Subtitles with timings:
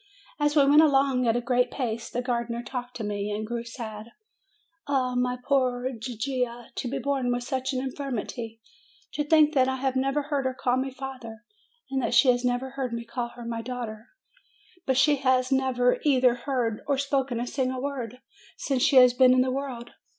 [0.39, 3.63] As we went along at a great pace, the gardener talked to me, and grew
[3.63, 4.13] sad.
[4.87, 6.71] "Ah, my poor Gigia!
[6.73, 8.61] To be born with such an in firmity!
[9.13, 11.45] To think that I have never heard her call me father;
[11.99, 14.07] that she has never heard me call her my daughter;
[14.87, 18.21] that she has never either heard or spoken a single word
[18.57, 19.91] since she has been in the world!